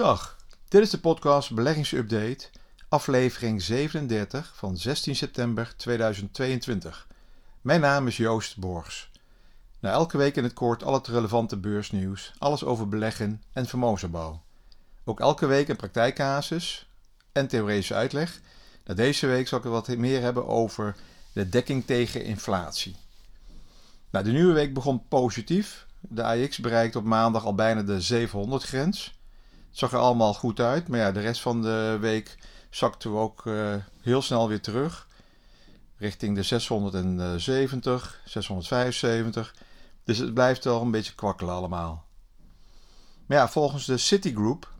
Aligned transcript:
Goedendag, 0.00 0.36
dit 0.68 0.82
is 0.82 0.90
de 0.90 1.00
podcast 1.00 1.54
Beleggingsupdate, 1.54 2.48
aflevering 2.88 3.62
37 3.62 4.52
van 4.56 4.76
16 4.76 5.16
september 5.16 5.72
2022. 5.76 7.06
Mijn 7.60 7.80
naam 7.80 8.06
is 8.06 8.16
Joost 8.16 8.58
Borgs. 8.58 9.10
Na 9.80 9.90
elke 9.90 10.16
week 10.16 10.36
in 10.36 10.42
het 10.42 10.52
kort 10.52 10.84
al 10.84 10.94
het 10.94 11.06
relevante 11.06 11.56
beursnieuws, 11.56 12.32
alles 12.38 12.64
over 12.64 12.88
beleggen 12.88 13.42
en 13.52 13.66
vermogensopbouw. 13.66 14.42
Ook 15.04 15.20
elke 15.20 15.46
week 15.46 15.68
een 15.68 15.76
praktijkcasus 15.76 16.88
en 17.32 17.48
theoretische 17.48 17.94
uitleg. 17.94 18.40
Na 18.84 18.94
deze 18.94 19.26
week 19.26 19.48
zal 19.48 19.58
ik 19.58 19.64
het 19.64 19.72
wat 19.72 19.96
meer 19.96 20.20
hebben 20.20 20.46
over 20.46 20.96
de 21.32 21.48
dekking 21.48 21.86
tegen 21.86 22.24
inflatie. 22.24 22.96
Nou, 24.10 24.24
de 24.24 24.30
nieuwe 24.32 24.52
week 24.52 24.74
begon 24.74 25.08
positief. 25.08 25.86
De 26.00 26.24
AX 26.24 26.58
bereikt 26.58 26.96
op 26.96 27.04
maandag 27.04 27.44
al 27.44 27.54
bijna 27.54 27.82
de 27.82 28.00
700 28.00 28.62
grens. 28.62 29.18
Het 29.70 29.78
zag 29.78 29.92
er 29.92 29.98
allemaal 29.98 30.34
goed 30.34 30.60
uit, 30.60 30.88
maar 30.88 30.98
ja, 30.98 31.12
de 31.12 31.20
rest 31.20 31.40
van 31.40 31.62
de 31.62 31.96
week 32.00 32.36
zakten 32.70 33.12
we 33.12 33.18
ook 33.18 33.44
uh, 33.44 33.74
heel 34.00 34.22
snel 34.22 34.48
weer 34.48 34.60
terug. 34.60 35.08
Richting 35.96 36.36
de 36.36 36.42
670, 36.42 38.20
675. 38.24 39.54
Dus 40.04 40.18
het 40.18 40.34
blijft 40.34 40.64
wel 40.64 40.82
een 40.82 40.90
beetje 40.90 41.14
kwakkelen 41.14 41.54
allemaal. 41.54 42.04
Maar 43.26 43.38
ja, 43.38 43.48
volgens 43.48 43.84
de 43.84 43.96
Citigroup 43.96 44.72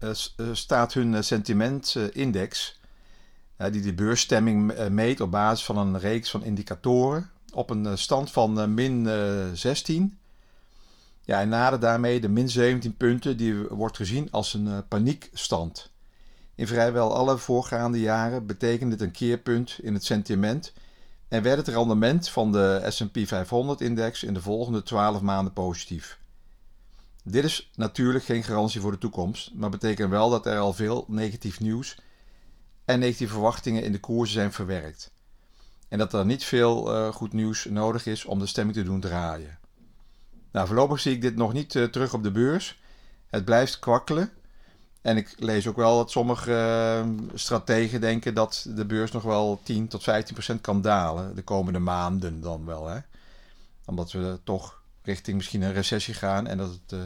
uh, 0.00 0.10
staat 0.52 0.92
hun 0.92 1.24
sentimentindex, 1.24 2.80
die 3.56 3.82
de 3.82 3.94
beursstemming 3.94 4.88
meet 4.88 5.20
op 5.20 5.30
basis 5.30 5.64
van 5.64 5.78
een 5.78 5.98
reeks 5.98 6.30
van 6.30 6.44
indicatoren, 6.44 7.30
op 7.52 7.70
een 7.70 7.98
stand 7.98 8.30
van 8.30 8.74
min 8.74 9.08
16. 9.54 10.18
Ja, 11.24 11.40
en 11.40 11.48
nader 11.48 11.80
daarmee 11.80 12.20
de 12.20 12.28
min 12.28 12.48
17 12.48 12.96
punten, 12.96 13.36
die 13.36 13.54
wordt 13.54 13.96
gezien 13.96 14.28
als 14.30 14.54
een 14.54 14.66
uh, 14.66 14.78
paniekstand. 14.88 15.90
In 16.54 16.66
vrijwel 16.66 17.14
alle 17.14 17.38
voorgaande 17.38 18.00
jaren 18.00 18.46
betekende 18.46 18.96
dit 18.96 19.06
een 19.06 19.12
keerpunt 19.12 19.78
in 19.82 19.94
het 19.94 20.04
sentiment 20.04 20.72
en 21.28 21.42
werd 21.42 21.66
het 21.66 21.68
rendement 21.68 22.28
van 22.28 22.52
de 22.52 22.86
SP 22.96 23.16
500-index 23.18 24.24
in 24.24 24.34
de 24.34 24.42
volgende 24.42 24.82
12 24.82 25.20
maanden 25.20 25.52
positief. 25.52 26.18
Dit 27.24 27.44
is 27.44 27.70
natuurlijk 27.74 28.24
geen 28.24 28.42
garantie 28.42 28.80
voor 28.80 28.90
de 28.90 28.98
toekomst, 28.98 29.54
maar 29.54 29.70
betekent 29.70 30.10
wel 30.10 30.30
dat 30.30 30.46
er 30.46 30.58
al 30.58 30.72
veel 30.72 31.04
negatief 31.08 31.60
nieuws 31.60 31.98
en 32.84 32.98
negatieve 32.98 33.32
verwachtingen 33.32 33.82
in 33.82 33.92
de 33.92 34.00
koersen 34.00 34.34
zijn 34.34 34.52
verwerkt. 34.52 35.10
En 35.88 35.98
dat 35.98 36.12
er 36.12 36.26
niet 36.26 36.44
veel 36.44 36.94
uh, 36.94 37.12
goed 37.12 37.32
nieuws 37.32 37.64
nodig 37.64 38.06
is 38.06 38.24
om 38.24 38.38
de 38.38 38.46
stemming 38.46 38.76
te 38.76 38.84
doen 38.84 39.00
draaien. 39.00 39.58
Nou, 40.52 40.66
voorlopig 40.66 41.00
zie 41.00 41.12
ik 41.12 41.20
dit 41.20 41.36
nog 41.36 41.52
niet 41.52 41.74
uh, 41.74 41.84
terug 41.84 42.14
op 42.14 42.22
de 42.22 42.30
beurs. 42.30 42.80
Het 43.30 43.44
blijft 43.44 43.78
kwakkelen. 43.78 44.30
En 45.00 45.16
ik 45.16 45.34
lees 45.38 45.66
ook 45.66 45.76
wel 45.76 45.96
dat 45.96 46.10
sommige 46.10 46.50
uh, 47.06 47.34
strategen 47.34 48.00
denken 48.00 48.34
dat 48.34 48.66
de 48.68 48.86
beurs 48.86 49.12
nog 49.12 49.22
wel 49.22 49.60
10 49.62 49.88
tot 49.88 50.02
15 50.02 50.34
procent 50.34 50.60
kan 50.60 50.80
dalen. 50.80 51.34
De 51.34 51.42
komende 51.42 51.78
maanden 51.78 52.40
dan 52.40 52.64
wel. 52.64 52.88
Hè? 52.88 52.98
Omdat 53.84 54.12
we 54.12 54.38
toch 54.44 54.80
richting 55.02 55.36
misschien 55.36 55.62
een 55.62 55.72
recessie 55.72 56.14
gaan. 56.14 56.46
En 56.46 56.58
dat 56.58 56.70
het, 56.70 56.92
uh, 56.92 57.00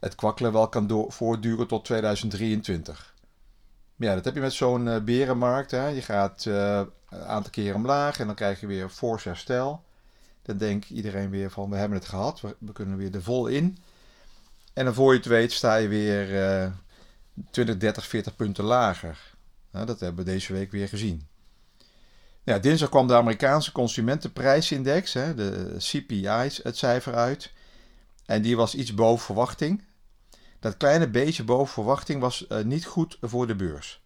het 0.00 0.14
kwakkelen 0.14 0.52
wel 0.52 0.68
kan 0.68 1.06
voortduren 1.08 1.66
tot 1.66 1.84
2023. 1.84 3.14
Ja, 3.96 4.14
dat 4.14 4.24
heb 4.24 4.34
je 4.34 4.40
met 4.40 4.52
zo'n 4.52 5.04
berenmarkt. 5.04 5.70
Hè? 5.70 5.86
Je 5.86 6.02
gaat 6.02 6.44
een 6.44 7.24
aantal 7.26 7.50
keren 7.50 7.74
omlaag 7.74 8.20
en 8.20 8.26
dan 8.26 8.34
krijg 8.34 8.60
je 8.60 8.66
weer 8.66 8.88
fors 8.88 9.24
herstel. 9.24 9.82
Dan 10.58 10.82
iedereen 10.88 11.30
weer 11.30 11.50
van 11.50 11.70
we 11.70 11.76
hebben 11.76 11.98
het 11.98 12.08
gehad, 12.08 12.40
we, 12.40 12.72
kunnen 12.72 12.96
weer 12.96 13.14
er 13.14 13.22
vol 13.22 13.46
in. 13.46 13.78
En 14.72 14.84
dan 14.84 14.94
voor 14.94 15.12
je 15.12 15.18
het 15.18 15.28
weet 15.28 15.52
sta 15.52 15.76
je 15.76 15.88
weer 15.88 16.30
uh, 16.64 16.70
20, 17.50 17.76
30, 17.76 18.06
40 18.06 18.36
punten 18.36 18.64
lager. 18.64 19.18
Nou, 19.70 19.86
dat 19.86 20.00
hebben 20.00 20.24
we 20.24 20.30
deze 20.30 20.52
week 20.52 20.70
weer 20.70 20.88
gezien. 20.88 21.28
Ja, 22.42 22.58
dinsdag 22.58 22.88
kwam 22.88 23.06
de 23.06 23.14
Amerikaanse 23.14 23.72
consumentenprijsindex, 23.72 25.12
hè, 25.12 25.34
de 25.34 25.74
CPI's, 25.78 26.60
het 26.62 26.76
cijfer 26.76 27.14
uit. 27.14 27.52
En 28.26 28.42
die 28.42 28.56
was 28.56 28.74
iets 28.74 28.94
boven 28.94 29.24
verwachting. 29.24 29.84
Dat 30.60 30.76
kleine 30.76 31.08
beetje 31.08 31.44
boven 31.44 31.72
verwachting 31.72 32.20
was 32.20 32.46
uh, 32.48 32.64
niet 32.64 32.86
goed 32.86 33.18
voor 33.20 33.46
de 33.46 33.56
beurs. 33.56 34.02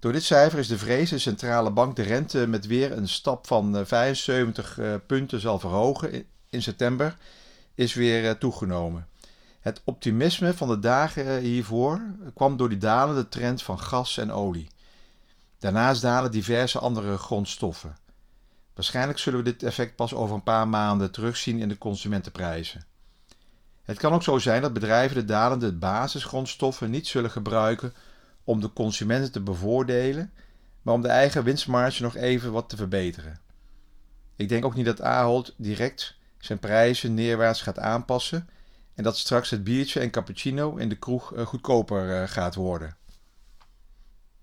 Door 0.00 0.12
dit 0.12 0.24
cijfer 0.24 0.58
is 0.58 0.68
de 0.68 0.78
vrees 0.78 1.10
de 1.10 1.18
centrale 1.18 1.70
bank 1.70 1.96
de 1.96 2.02
rente 2.02 2.46
met 2.46 2.66
weer 2.66 2.92
een 2.92 3.08
stap 3.08 3.46
van 3.46 3.86
75 3.86 4.78
eh, 4.78 4.94
eh, 4.94 5.00
punten 5.06 5.40
zal 5.40 5.58
verhogen 5.58 6.24
in 6.48 6.62
september, 6.62 7.16
is 7.74 7.94
weer 7.94 8.28
eh, 8.28 8.34
toegenomen. 8.34 9.08
Het 9.60 9.82
optimisme 9.84 10.54
van 10.54 10.68
de 10.68 10.78
dagen 10.78 11.40
hiervoor 11.40 12.00
kwam 12.34 12.56
door 12.56 12.68
die 12.68 12.78
dalende 12.78 13.28
trend 13.28 13.62
van 13.62 13.80
gas 13.80 14.18
en 14.18 14.32
olie. 14.32 14.68
Daarnaast 15.58 16.02
dalen 16.02 16.30
diverse 16.30 16.78
andere 16.78 17.16
grondstoffen. 17.18 17.96
Waarschijnlijk 18.74 19.18
zullen 19.18 19.38
we 19.38 19.44
dit 19.44 19.62
effect 19.62 19.96
pas 19.96 20.14
over 20.14 20.34
een 20.34 20.42
paar 20.42 20.68
maanden 20.68 21.10
terugzien 21.10 21.58
in 21.58 21.68
de 21.68 21.78
consumentenprijzen. 21.78 22.84
Het 23.82 23.98
kan 23.98 24.12
ook 24.12 24.22
zo 24.22 24.38
zijn 24.38 24.62
dat 24.62 24.72
bedrijven 24.72 25.16
de 25.16 25.24
dalende 25.24 25.72
basisgrondstoffen 25.72 26.90
niet 26.90 27.06
zullen 27.06 27.30
gebruiken 27.30 27.94
om 28.50 28.60
de 28.60 28.72
consumenten 28.72 29.32
te 29.32 29.40
bevoordelen, 29.40 30.32
maar 30.82 30.94
om 30.94 31.02
de 31.02 31.08
eigen 31.08 31.44
winstmarge 31.44 32.02
nog 32.02 32.16
even 32.16 32.52
wat 32.52 32.68
te 32.68 32.76
verbeteren. 32.76 33.40
Ik 34.36 34.48
denk 34.48 34.64
ook 34.64 34.74
niet 34.74 34.84
dat 34.84 35.00
Ahold 35.00 35.54
direct 35.56 36.16
zijn 36.38 36.58
prijzen 36.58 37.14
neerwaarts 37.14 37.62
gaat 37.62 37.78
aanpassen 37.78 38.48
en 38.94 39.02
dat 39.02 39.16
straks 39.16 39.50
het 39.50 39.64
biertje 39.64 40.00
en 40.00 40.10
cappuccino 40.10 40.76
in 40.76 40.88
de 40.88 40.96
kroeg 40.96 41.34
eh, 41.34 41.46
goedkoper 41.46 42.22
eh, 42.22 42.28
gaat 42.28 42.54
worden. 42.54 42.96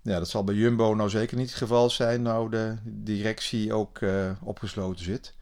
Ja, 0.02 0.18
dat 0.18 0.28
zal 0.28 0.44
bij 0.44 0.54
Jumbo 0.54 0.94
nou 0.94 1.10
zeker 1.10 1.36
niet 1.36 1.48
het 1.48 1.58
geval 1.58 1.90
zijn, 1.90 2.22
nou 2.22 2.50
de 2.50 2.76
directie 2.84 3.72
ook 3.72 4.00
uh, 4.00 4.30
opgesloten 4.42 5.04
zit. 5.04 5.34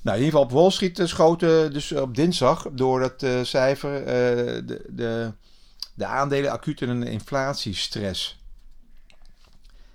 Nou, 0.00 0.18
in 0.18 0.24
ieder 0.24 0.40
geval 0.40 0.60
op 0.62 0.74
Wall 0.74 1.06
schoten 1.06 1.72
dus 1.72 1.92
op 1.92 2.14
dinsdag 2.14 2.68
door 2.72 3.00
dat 3.00 3.46
cijfer 3.46 4.04
de, 4.66 4.84
de 4.88 5.32
de 5.94 6.06
aandelen 6.06 6.50
acuut 6.50 6.80
in 6.80 6.88
een 6.88 7.02
inflatiestress. 7.02 8.40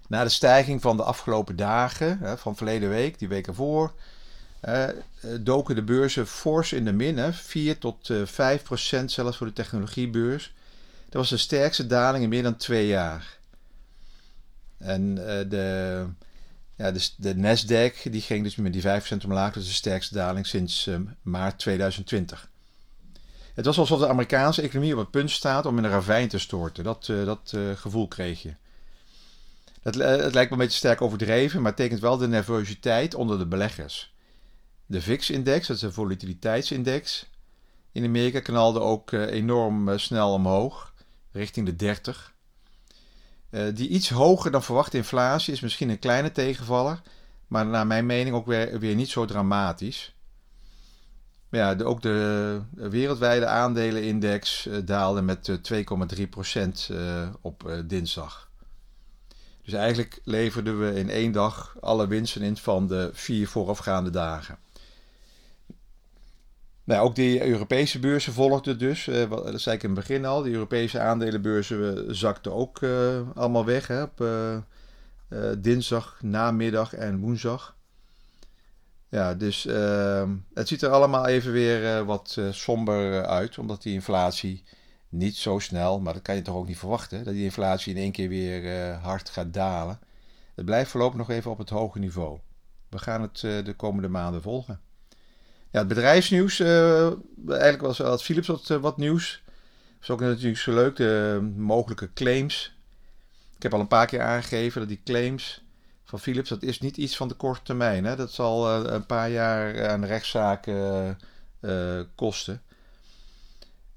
Na 0.07 0.23
de 0.23 0.29
stijging 0.29 0.81
van 0.81 0.97
de 0.97 1.03
afgelopen 1.03 1.55
dagen, 1.55 2.39
van 2.39 2.55
verleden 2.55 2.89
week, 2.89 3.19
die 3.19 3.27
week 3.27 3.47
ervoor, 3.47 3.93
eh, 4.59 4.87
doken 5.39 5.75
de 5.75 5.83
beurzen 5.83 6.27
fors 6.27 6.73
in 6.73 6.85
de 6.85 6.91
min. 6.91 7.33
4 7.33 7.77
tot 7.77 8.11
5 8.23 8.59
eh, 8.59 8.63
procent 8.65 9.11
zelfs 9.11 9.37
voor 9.37 9.47
de 9.47 9.53
technologiebeurs. 9.53 10.53
Dat 11.03 11.13
was 11.13 11.29
de 11.29 11.37
sterkste 11.37 11.87
daling 11.87 12.23
in 12.23 12.29
meer 12.29 12.43
dan 12.43 12.55
twee 12.55 12.87
jaar. 12.87 13.37
En 14.77 15.17
eh, 15.17 15.49
de, 15.49 16.05
ja, 16.75 16.91
de, 16.91 17.09
de 17.17 17.35
Nasdaq 17.35 18.11
die 18.11 18.21
ging 18.21 18.43
dus 18.43 18.55
met 18.55 18.73
die 18.73 18.81
5% 18.81 19.25
omlaag. 19.25 19.53
Dat 19.53 19.63
is 19.63 19.69
de 19.69 19.75
sterkste 19.75 20.13
daling 20.13 20.47
sinds 20.47 20.89
maart 21.21 21.59
2020. 21.59 22.49
Het 23.57 23.65
was 23.65 23.79
alsof 23.79 23.99
de 23.99 24.07
Amerikaanse 24.07 24.61
economie 24.61 24.93
op 24.93 24.99
het 24.99 25.11
punt 25.11 25.31
staat 25.31 25.65
om 25.65 25.77
in 25.77 25.83
een 25.83 25.89
ravijn 25.89 26.27
te 26.27 26.39
storten. 26.39 26.83
Dat, 26.83 27.07
uh, 27.07 27.25
dat 27.25 27.51
uh, 27.55 27.75
gevoel 27.75 28.07
kreeg 28.07 28.41
je. 28.41 28.53
Dat, 29.81 29.95
uh, 29.95 30.05
het 30.05 30.33
lijkt 30.33 30.49
wel 30.49 30.59
een 30.59 30.65
beetje 30.65 30.77
sterk 30.77 31.01
overdreven, 31.01 31.61
maar 31.61 31.73
tekent 31.73 31.99
wel 31.99 32.17
de 32.17 32.27
nervositeit 32.27 33.15
onder 33.15 33.37
de 33.37 33.45
beleggers. 33.45 34.13
De 34.85 35.01
VIX-index, 35.01 35.67
dat 35.67 35.75
is 35.75 35.81
een 35.81 35.93
volatiliteitsindex, 35.93 37.29
in 37.91 38.03
Amerika 38.03 38.39
knalde 38.39 38.79
ook 38.79 39.11
enorm 39.11 39.97
snel 39.99 40.33
omhoog, 40.33 40.93
richting 41.31 41.65
de 41.65 41.75
30. 41.75 42.33
die 43.73 43.87
iets 43.87 44.09
hoger 44.09 44.51
dan 44.51 44.63
verwachte 44.63 44.97
inflatie 44.97 45.53
is 45.53 45.59
misschien 45.59 45.89
een 45.89 45.99
kleine 45.99 46.31
tegenvaller, 46.31 47.01
maar 47.47 47.65
naar 47.65 47.87
mijn 47.87 48.05
mening 48.05 48.35
ook 48.35 48.45
weer, 48.45 48.79
weer 48.79 48.95
niet 48.95 49.09
zo 49.09 49.25
dramatisch 49.25 50.16
ja, 51.49 51.75
ook 51.83 52.01
de 52.01 52.61
wereldwijde 52.71 53.45
aandelenindex 53.45 54.65
uh, 54.65 54.77
daalde 54.85 55.21
met 55.21 55.51
2,3% 55.73 55.79
uh, 56.91 57.27
op 57.41 57.81
dinsdag. 57.85 58.49
Dus 59.63 59.73
eigenlijk 59.73 60.19
leverden 60.23 60.79
we 60.79 60.99
in 60.99 61.09
één 61.09 61.31
dag 61.31 61.75
alle 61.79 62.07
winsten 62.07 62.41
in 62.41 62.57
van 62.57 62.87
de 62.87 63.09
vier 63.13 63.47
voorafgaande 63.47 64.09
dagen. 64.09 64.57
Nou, 66.83 67.05
ook 67.05 67.15
de 67.15 67.47
Europese 67.47 67.99
beurzen 67.99 68.33
volgden 68.33 68.79
dus. 68.79 69.09
Dat 69.29 69.61
zei 69.61 69.75
ik 69.75 69.83
in 69.83 69.89
het 69.89 69.99
begin 69.99 70.25
al. 70.25 70.41
De 70.41 70.51
Europese 70.51 70.99
aandelenbeurzen 70.99 72.15
zakten 72.15 72.53
ook 72.53 72.79
allemaal 73.33 73.65
weg 73.65 73.87
hè, 73.87 74.03
op 74.03 74.23
dinsdag, 75.57 76.17
namiddag 76.21 76.93
en 76.93 77.19
woensdag. 77.19 77.76
Ja, 79.09 79.33
dus 79.33 79.65
uh, 79.65 80.29
het 80.53 80.67
ziet 80.67 80.81
er 80.81 80.89
allemaal 80.89 81.25
even 81.27 81.51
weer 81.51 81.83
uh, 81.83 82.05
wat 82.05 82.35
uh, 82.39 82.51
somber 82.51 83.25
uit, 83.25 83.57
omdat 83.57 83.81
die 83.81 83.93
inflatie 83.93 84.63
niet 85.09 85.35
zo 85.35 85.59
snel, 85.59 85.99
maar 85.99 86.13
dat 86.13 86.21
kan 86.21 86.35
je 86.35 86.41
toch 86.41 86.55
ook 86.55 86.67
niet 86.67 86.77
verwachten, 86.77 87.23
dat 87.23 87.33
die 87.33 87.43
inflatie 87.43 87.95
in 87.95 88.01
één 88.01 88.11
keer 88.11 88.29
weer 88.29 88.63
uh, 88.63 89.03
hard 89.03 89.29
gaat 89.29 89.53
dalen. 89.53 89.99
Het 90.55 90.65
blijft 90.65 90.91
voorlopig 90.91 91.17
nog 91.17 91.29
even 91.29 91.51
op 91.51 91.57
het 91.57 91.69
hoge 91.69 91.99
niveau. 91.99 92.39
We 92.89 92.97
gaan 92.97 93.21
het 93.21 93.39
de 93.39 93.73
komende 93.77 94.07
maanden 94.07 94.41
volgen. 94.41 94.79
Ja, 95.71 95.79
het 95.79 95.87
bedrijfsnieuws, 95.87 96.59
eigenlijk 96.59 97.81
was, 97.81 97.97
had 97.97 98.23
Philips 98.23 98.47
wat, 98.47 98.67
wat 98.67 98.97
nieuws. 98.97 99.43
is 100.01 100.09
ook 100.09 100.19
natuurlijk 100.19 100.57
zo 100.57 100.73
leuk, 100.73 100.95
de 100.95 101.51
mogelijke 101.55 102.13
claims. 102.13 102.75
Ik 103.55 103.63
heb 103.63 103.73
al 103.73 103.79
een 103.79 103.87
paar 103.87 104.05
keer 104.05 104.21
aangegeven 104.21 104.79
dat 104.79 104.89
die 104.89 105.01
claims 105.03 105.66
van 106.07 106.19
Philips, 106.19 106.49
dat 106.49 106.63
is 106.63 106.79
niet 106.79 106.97
iets 106.97 107.17
van 107.17 107.27
de 107.27 107.33
korte 107.33 107.61
termijn. 107.63 108.05
Hè? 108.05 108.15
Dat 108.15 108.31
zal 108.31 108.69
een 108.85 109.05
paar 109.05 109.29
jaar 109.29 109.89
aan 109.89 110.01
de 110.01 110.07
rechtszaken 110.07 111.17
kosten. 112.15 112.61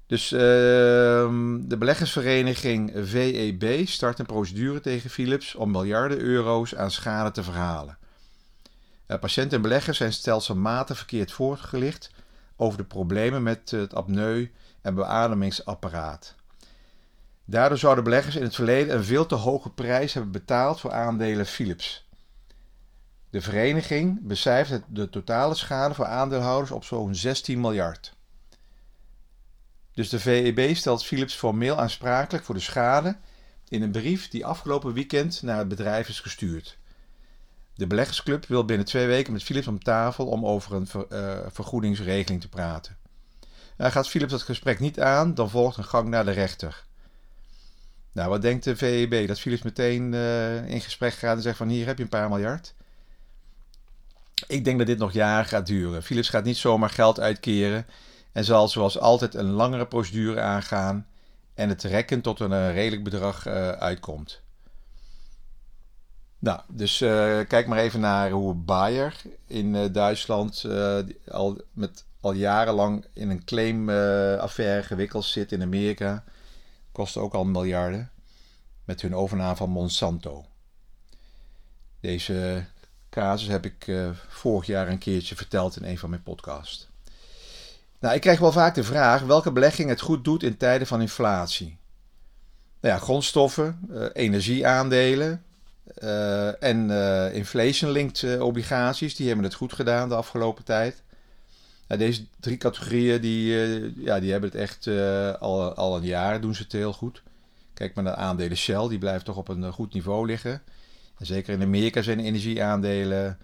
Dus 0.07 0.31
ehm, 0.31 1.59
de 1.67 1.77
beleggersvereniging 1.77 2.91
VEB 2.95 3.87
start 3.87 4.19
een 4.19 4.25
procedure 4.25 4.79
tegen 4.79 5.09
Philips 5.09 5.55
om 5.55 5.71
miljarden 5.71 6.19
euro's 6.19 6.75
aan 6.75 6.91
schade 6.91 7.31
te 7.31 7.43
verhalen. 7.43 7.97
Patiënten 9.19 9.55
en 9.55 9.61
beleggers 9.61 9.97
zijn 9.97 10.13
stelselmatig 10.13 10.97
verkeerd 10.97 11.31
voorgelicht 11.31 12.09
over 12.55 12.77
de 12.77 12.83
problemen 12.83 13.43
met 13.43 13.71
het 13.71 13.95
apneu- 13.95 14.51
en 14.81 14.95
beademingsapparaat. 14.95 16.35
Daardoor 17.51 17.77
zouden 17.77 18.03
beleggers 18.03 18.35
in 18.35 18.41
het 18.41 18.55
verleden 18.55 18.95
een 18.95 19.03
veel 19.03 19.25
te 19.25 19.35
hoge 19.35 19.69
prijs 19.69 20.13
hebben 20.13 20.31
betaald 20.31 20.79
voor 20.79 20.91
aandelen 20.91 21.45
Philips. 21.45 22.09
De 23.29 23.41
vereniging 23.41 24.19
becijfert 24.21 24.83
de 24.87 25.09
totale 25.09 25.55
schade 25.55 25.93
voor 25.93 26.05
aandeelhouders 26.05 26.71
op 26.71 26.83
zo'n 26.83 27.15
16 27.15 27.59
miljard. 27.59 28.13
Dus 29.93 30.09
de 30.09 30.19
VEB 30.19 30.75
stelt 30.75 31.05
Philips 31.05 31.35
formeel 31.35 31.77
aansprakelijk 31.77 32.43
voor 32.43 32.55
de 32.55 32.61
schade 32.61 33.17
in 33.67 33.81
een 33.81 33.91
brief 33.91 34.29
die 34.29 34.45
afgelopen 34.45 34.93
weekend 34.93 35.41
naar 35.41 35.57
het 35.57 35.67
bedrijf 35.67 36.09
is 36.09 36.19
gestuurd. 36.19 36.77
De 37.75 37.87
beleggersclub 37.87 38.45
wil 38.45 38.65
binnen 38.65 38.85
twee 38.85 39.07
weken 39.07 39.33
met 39.33 39.43
Philips 39.43 39.67
om 39.67 39.83
tafel 39.83 40.27
om 40.27 40.45
over 40.45 40.75
een 40.75 40.87
uh, 41.11 41.37
vergoedingsregeling 41.47 42.41
te 42.41 42.49
praten. 42.49 42.97
Nou, 43.77 43.91
gaat 43.91 44.09
Philips 44.09 44.31
dat 44.31 44.41
gesprek 44.41 44.79
niet 44.79 44.99
aan, 44.99 45.33
dan 45.33 45.49
volgt 45.49 45.77
een 45.77 45.83
gang 45.83 46.09
naar 46.09 46.25
de 46.25 46.31
rechter. 46.31 46.89
Nou, 48.11 48.29
wat 48.29 48.41
denkt 48.41 48.63
de 48.63 48.75
VEB? 48.75 49.27
Dat 49.27 49.39
Philips 49.39 49.61
meteen 49.61 50.13
uh, 50.13 50.69
in 50.69 50.81
gesprek 50.81 51.13
gaat 51.13 51.35
en 51.35 51.41
zegt 51.41 51.57
van 51.57 51.67
hier 51.67 51.85
heb 51.85 51.97
je 51.97 52.03
een 52.03 52.09
paar 52.09 52.29
miljard? 52.29 52.73
Ik 54.47 54.63
denk 54.65 54.77
dat 54.77 54.87
dit 54.87 54.97
nog 54.97 55.13
jaren 55.13 55.45
gaat 55.45 55.65
duren. 55.65 56.03
Philips 56.03 56.29
gaat 56.29 56.43
niet 56.43 56.57
zomaar 56.57 56.89
geld 56.89 57.19
uitkeren 57.19 57.85
en 58.31 58.43
zal 58.43 58.67
zoals 58.67 58.99
altijd 58.99 59.35
een 59.35 59.49
langere 59.51 59.87
procedure 59.87 60.41
aangaan 60.41 61.07
en 61.53 61.69
het 61.69 61.83
rekken 61.83 62.21
tot 62.21 62.39
een 62.39 62.51
eh, 62.51 62.73
redelijk 62.73 63.03
bedrag 63.03 63.47
uh, 63.47 63.69
uitkomt. 63.69 64.41
Nou, 66.39 66.59
dus 66.67 66.97
kijk 67.47 67.67
maar 67.67 67.79
even 67.79 67.99
naar 67.99 68.29
hoe 68.29 68.53
Bayer 68.53 69.21
in 69.47 69.91
Duitsland 69.91 70.65
al, 71.27 71.61
met, 71.73 72.05
al 72.19 72.31
jarenlang 72.31 73.05
in 73.13 73.29
een 73.29 73.43
claimaffaire 73.43 74.83
gewikkeld 74.83 75.25
zit 75.25 75.51
in 75.51 75.61
Amerika. 75.61 76.23
Kost 76.91 77.17
ook 77.17 77.33
al 77.33 77.45
miljarden 77.45 78.11
met 78.85 79.01
hun 79.01 79.15
overname 79.15 79.55
van 79.55 79.69
Monsanto. 79.69 80.45
Deze 81.99 82.65
casus 83.09 83.47
heb 83.47 83.65
ik 83.65 83.91
vorig 84.27 84.65
jaar 84.65 84.87
een 84.87 84.97
keertje 84.97 85.35
verteld 85.35 85.75
in 85.75 85.83
een 85.83 85.97
van 85.97 86.09
mijn 86.09 86.23
podcasts. 86.23 86.89
Nou, 87.99 88.15
ik 88.15 88.21
krijg 88.21 88.39
wel 88.39 88.51
vaak 88.51 88.75
de 88.75 88.83
vraag 88.83 89.21
welke 89.21 89.51
belegging 89.51 89.89
het 89.89 90.01
goed 90.01 90.23
doet 90.23 90.43
in 90.43 90.57
tijden 90.57 90.87
van 90.87 91.01
inflatie. 91.01 91.77
Nou 92.79 92.93
ja, 92.95 92.99
grondstoffen, 92.99 93.79
uh, 93.89 94.05
energieaandelen 94.13 95.43
uh, 96.03 96.63
en 96.63 96.89
inflation-linked 97.33 98.39
obligaties, 98.39 99.15
die 99.15 99.27
hebben 99.27 99.45
het 99.45 99.53
goed 99.53 99.73
gedaan 99.73 100.09
de 100.09 100.15
afgelopen 100.15 100.63
tijd. 100.63 101.03
Nou, 101.91 102.03
deze 102.03 102.25
drie 102.39 102.57
categorieën 102.57 103.21
die, 103.21 103.53
ja, 104.03 104.19
die 104.19 104.31
hebben 104.31 104.49
het 104.49 104.59
echt 104.59 104.87
al, 105.39 105.73
al 105.73 105.97
een 105.97 106.03
jaar, 106.03 106.41
doen 106.41 106.55
ze 106.55 106.63
het 106.63 106.71
heel 106.71 106.93
goed. 106.93 107.23
Kijk 107.73 107.95
maar 107.95 108.03
naar 108.03 108.15
aandelen 108.15 108.57
Shell, 108.57 108.87
die 108.87 108.97
blijft 108.97 109.25
toch 109.25 109.37
op 109.37 109.47
een 109.47 109.71
goed 109.71 109.93
niveau 109.93 110.27
liggen. 110.27 110.61
En 111.17 111.25
zeker 111.25 111.53
in 111.53 111.61
Amerika 111.61 112.01
zijn 112.01 112.19
energieaandelen 112.19 113.37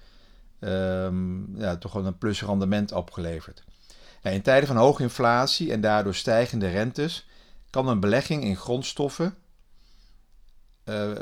um, 0.59 1.57
ja, 1.57 1.77
toch 1.77 1.93
wel 1.93 2.05
een 2.05 2.17
plusrendement 2.17 2.91
opgeleverd 2.91 3.63
in 4.21 4.41
tijden 4.41 4.67
van 4.67 4.77
hoge 4.77 5.03
inflatie 5.03 5.71
en 5.71 5.81
daardoor 5.81 6.15
stijgende 6.15 6.69
rentes 6.69 7.27
kan 7.69 7.87
een 7.87 7.99
belegging 7.99 8.43
in 8.43 8.57
grondstoffen 8.57 9.35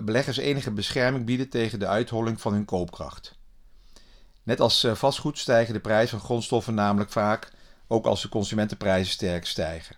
beleggers 0.04 0.38
enige 0.38 0.72
bescherming 0.72 1.26
bieden 1.26 1.50
tegen 1.50 1.80
de 1.80 1.88
uitholling 1.88 2.42
van 2.42 2.54
hun 2.54 2.66
koopkracht. 2.66 3.36
Net 4.46 4.60
als 4.60 4.84
uh, 4.84 4.96
vastgoed 4.96 5.38
stijgen 5.38 5.74
de 5.74 5.80
prijzen 5.80 6.18
van 6.18 6.28
grondstoffen 6.28 6.74
namelijk 6.74 7.12
vaak 7.12 7.52
ook 7.88 8.06
als 8.06 8.22
de 8.22 8.30
consumentenprijzen 8.30 9.14
sterk 9.14 9.46
stijgen. 9.46 9.96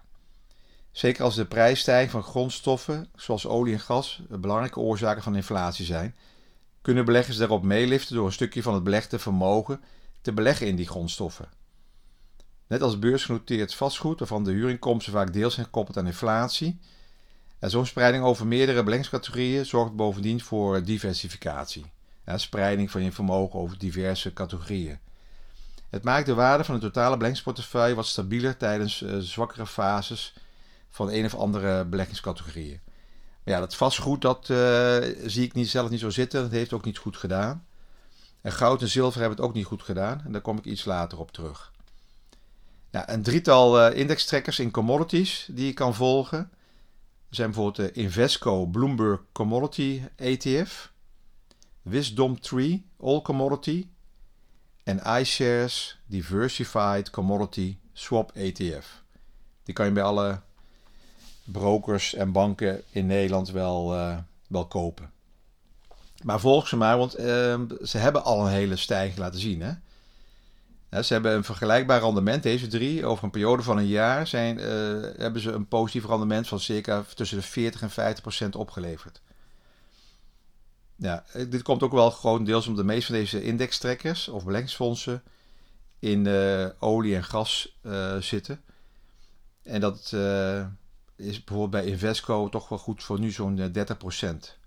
Zeker 0.92 1.24
als 1.24 1.36
de 1.36 1.46
prijsstijging 1.46 2.12
van 2.12 2.24
grondstoffen, 2.24 3.10
zoals 3.16 3.48
olie 3.48 3.74
en 3.74 3.80
gas, 3.80 4.22
belangrijke 4.30 4.80
oorzaken 4.80 5.24
van 5.24 5.36
inflatie 5.36 5.86
zijn, 5.86 6.16
kunnen 6.82 7.06
beleggers 7.06 7.38
daarop 7.38 7.64
meeliften 7.64 8.16
door 8.16 8.26
een 8.26 8.32
stukje 8.32 8.62
van 8.62 8.74
het 8.74 8.84
belegde 8.84 9.20
vermogen 9.20 9.82
te 10.22 10.34
beleggen 10.34 10.68
in 10.68 10.76
die 10.76 10.88
grondstoffen. 10.88 11.50
Net 12.68 12.82
als 12.82 13.00
beursgenoteerd 13.00 13.74
vastgoed, 13.74 14.20
waarvan 14.20 14.44
de 14.44 14.52
huurinkomsten 14.52 15.14
vaak 15.14 15.34
deels 15.34 15.54
zijn 15.54 15.66
gekoppeld 15.66 15.98
aan 15.98 16.06
inflatie. 16.06 16.80
En 17.60 17.70
zo'n 17.70 17.86
spreiding 17.86 18.24
over 18.24 18.48
meerdere 18.48 18.84
beleggingscategorieën 18.84 19.66
zorgt 19.66 19.96
bovendien 19.96 20.42
voor 20.42 20.84
diversificatie. 20.84 21.86
Ja, 22.27 22.38
spreiding 22.38 22.91
van 22.91 23.03
je 23.03 23.12
vermogen 23.12 23.59
over 23.59 23.77
diverse 23.77 24.33
categorieën. 24.33 25.00
Het 25.89 26.03
maakt 26.03 26.25
de 26.25 26.33
waarde 26.33 26.63
van 26.63 26.75
de 26.75 26.81
totale 26.81 27.15
beleggingsportefeuille 27.15 27.95
wat 27.95 28.06
stabieler 28.06 28.57
tijdens 28.57 29.01
uh, 29.01 29.18
zwakkere 29.18 29.68
fases 29.68 30.33
van 30.89 31.12
een 31.12 31.25
of 31.25 31.35
andere 31.35 31.85
beleggingscategorieën. 31.85 32.79
Maar 33.44 33.53
ja, 33.53 33.59
dat 33.59 33.75
vastgoed, 33.75 34.21
dat 34.21 34.50
uh, 34.50 34.97
zie 35.25 35.44
ik 35.44 35.53
niet, 35.53 35.69
zelf 35.69 35.89
niet 35.89 36.00
zo 36.00 36.09
zitten. 36.09 36.41
Dat 36.41 36.51
heeft 36.51 36.74
ook 36.74 36.85
niet 36.85 36.97
goed 36.97 37.18
gedaan. 37.18 37.65
En 38.41 38.51
goud 38.51 38.81
en 38.81 38.88
zilver 38.88 39.19
hebben 39.19 39.38
het 39.38 39.47
ook 39.47 39.53
niet 39.53 39.65
goed 39.65 39.83
gedaan. 39.83 40.21
En 40.25 40.31
daar 40.31 40.41
kom 40.41 40.57
ik 40.57 40.65
iets 40.65 40.85
later 40.85 41.19
op 41.19 41.31
terug. 41.31 41.71
Ja, 42.91 43.09
een 43.09 43.24
drietal 43.24 43.89
uh, 43.91 43.97
indextrekkers 43.97 44.59
in 44.59 44.71
commodities 44.71 45.47
die 45.51 45.65
je 45.65 45.74
kan 45.74 45.95
volgen. 45.95 46.51
Zijn 47.29 47.51
bijvoorbeeld 47.51 47.94
de 47.94 48.01
Invesco 48.01 48.65
Bloomberg 48.65 49.19
Commodity 49.31 50.01
ETF, 50.15 50.91
Wisdom 51.89 52.39
Tree 52.39 52.86
All 53.00 53.22
Commodity 53.22 53.88
en 54.84 55.20
iShares 55.20 56.00
Diversified 56.06 57.10
Commodity 57.10 57.77
Swap 57.94 58.32
ETF. 58.32 59.03
Die 59.63 59.74
kan 59.74 59.86
je 59.86 59.91
bij 59.91 60.03
alle 60.03 60.39
brokers 61.44 62.13
en 62.13 62.32
banken 62.32 62.82
in 62.89 63.06
Nederland 63.06 63.51
wel, 63.51 63.96
uh, 63.96 64.17
wel 64.48 64.65
kopen. 64.65 65.12
Maar 66.24 66.39
volg 66.39 66.67
ze 66.67 66.77
maar, 66.77 66.98
want 66.98 67.20
uh, 67.20 67.25
ze 67.84 67.98
hebben 67.98 68.24
al 68.24 68.46
een 68.46 68.51
hele 68.51 68.75
stijging 68.75 69.17
laten 69.17 69.39
zien. 69.39 69.62
Hè? 69.62 69.74
ze 71.03 71.13
hebben 71.13 71.34
een 71.34 71.44
vergelijkbaar 71.44 72.01
rendement, 72.01 72.44
deze 72.44 72.67
drie, 72.67 73.06
over 73.06 73.24
een 73.24 73.29
periode 73.29 73.63
van 73.63 73.77
een 73.77 73.88
jaar 73.88 74.27
zijn, 74.27 74.58
uh, 74.58 74.63
hebben 75.17 75.41
ze 75.41 75.51
een 75.51 75.67
positief 75.67 76.06
rendement 76.06 76.48
van 76.48 76.60
circa 76.60 77.03
tussen 77.15 77.38
de 77.38 77.44
40 77.44 77.82
en 77.82 77.89
50 77.89 78.22
procent 78.22 78.56
opgeleverd. 78.56 79.22
Ja, 80.98 81.25
eh, 81.34 81.50
dit 81.50 81.62
komt 81.62 81.84
ook 81.84 81.92
wel 81.92 82.12
gewoon 82.12 82.44
deels 82.44 82.68
omdat 82.68 82.86
de 82.86 82.92
meeste 82.92 83.12
van 83.12 83.16
deze 83.16 83.44
indextrekkers 83.44 84.27
of 84.27 84.46
beleggingsfondsen 84.46 85.24
in 86.00 86.25
uh, 86.25 86.68
olie 86.80 87.16
en 87.16 87.24
gas 87.24 87.77
uh, 87.82 88.18
zitten. 88.18 88.62
En 89.63 89.82
dat 89.82 90.04
is 91.16 91.44
bijvoorbeeld 91.44 91.84
bij 91.84 91.86
Invesco 91.86 92.50
toch 92.50 92.70
wel 92.70 92.77
goed 92.77 93.04
voor 93.04 93.20
nu 93.20 93.32
zo'n 93.32 93.56
30 93.56 93.98
procent. 93.98 94.58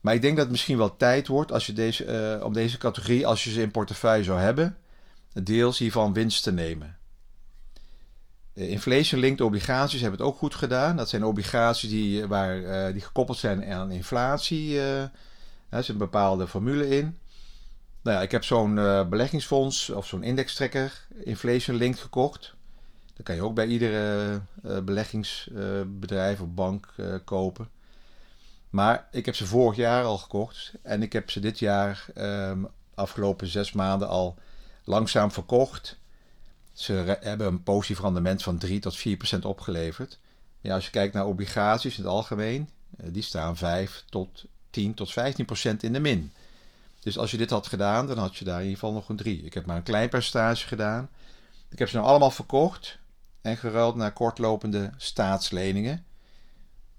Maar 0.00 0.14
ik 0.14 0.22
denk 0.22 0.34
dat 0.34 0.44
het 0.44 0.52
misschien 0.52 0.78
wel 0.78 0.96
tijd 0.96 1.26
wordt 1.26 1.52
als 1.52 1.66
je 1.66 1.72
deze, 1.72 2.40
om 2.44 2.52
deze 2.52 2.78
categorie, 2.78 3.26
als 3.26 3.44
je 3.44 3.50
ze 3.50 3.60
in 3.60 3.70
portefeuille 3.70 4.24
zou 4.24 4.40
hebben, 4.40 4.76
deels 5.32 5.78
hiervan 5.78 6.12
winst 6.12 6.42
te 6.42 6.52
nemen. 6.52 6.98
Uh, 8.54 8.70
Inflation-linked 8.70 9.40
obligaties 9.40 10.00
hebben 10.00 10.18
het 10.18 10.28
ook 10.28 10.38
goed 10.38 10.54
gedaan. 10.54 10.96
Dat 10.96 11.08
zijn 11.08 11.24
obligaties 11.24 11.90
die, 11.90 12.22
eh, 12.22 12.28
waar, 12.28 12.56
uh, 12.56 12.92
die 12.92 13.02
gekoppeld 13.02 13.38
zijn 13.38 13.64
aan 13.72 13.90
inflatie. 13.90 14.80
er 14.80 15.10
zit 15.82 15.88
een 15.88 15.98
bepaalde 15.98 16.48
formule 16.48 16.88
in. 16.88 17.18
Nou 18.02 18.16
ja, 18.16 18.22
ik 18.22 18.30
heb 18.30 18.44
zo'n 18.44 18.74
beleggingsfonds 19.08 19.90
of 19.90 20.06
zo'n 20.06 20.22
indextrekker 20.22 21.06
inflation-linked 21.22 22.00
gekocht. 22.00 22.54
Dat 23.16 23.26
kan 23.26 23.34
je 23.34 23.42
ook 23.42 23.54
bij 23.54 23.66
iedere 23.66 24.40
beleggingsbedrijf 24.82 26.40
of 26.40 26.48
bank 26.48 26.94
kopen. 27.24 27.68
Maar 28.70 29.08
ik 29.10 29.26
heb 29.26 29.34
ze 29.34 29.46
vorig 29.46 29.76
jaar 29.76 30.04
al 30.04 30.18
gekocht 30.18 30.72
en 30.82 31.02
ik 31.02 31.12
heb 31.12 31.30
ze 31.30 31.40
dit 31.40 31.58
jaar, 31.58 32.06
um, 32.16 32.68
afgelopen 32.94 33.46
zes 33.46 33.72
maanden, 33.72 34.08
al 34.08 34.38
langzaam 34.84 35.30
verkocht. 35.30 35.98
Ze 36.74 37.18
hebben 37.20 37.46
een 37.46 37.62
positief 37.62 38.00
rendement 38.00 38.42
van 38.42 38.58
3 38.58 38.80
tot 38.80 38.96
4 38.96 39.16
procent 39.16 39.44
opgeleverd. 39.44 40.18
Ja, 40.60 40.74
als 40.74 40.84
je 40.84 40.90
kijkt 40.90 41.14
naar 41.14 41.26
obligaties 41.26 41.96
in 41.96 42.02
het 42.02 42.12
algemeen, 42.12 42.70
uh, 43.00 43.06
die 43.12 43.22
staan 43.22 43.56
5 43.56 44.04
tot 44.10 44.44
10 44.70 44.94
tot 44.94 45.12
15 45.12 45.44
procent 45.44 45.82
in 45.82 45.92
de 45.92 46.00
min. 46.00 46.32
Dus 47.00 47.18
als 47.18 47.30
je 47.30 47.36
dit 47.36 47.50
had 47.50 47.66
gedaan, 47.66 48.06
dan 48.06 48.18
had 48.18 48.36
je 48.36 48.44
daar 48.44 48.58
in 48.58 48.62
ieder 48.62 48.78
geval 48.78 48.94
nog 48.94 49.08
een 49.08 49.16
3. 49.16 49.42
Ik 49.42 49.54
heb 49.54 49.66
maar 49.66 49.76
een 49.76 49.82
klein 49.82 50.08
percentage 50.08 50.66
gedaan. 50.66 51.08
Ik 51.68 51.78
heb 51.78 51.88
ze 51.88 51.96
nou 51.96 52.08
allemaal 52.08 52.30
verkocht. 52.30 52.98
en 53.40 53.56
geruild 53.56 53.94
naar 53.94 54.12
kortlopende 54.12 54.90
staatsleningen. 54.96 56.04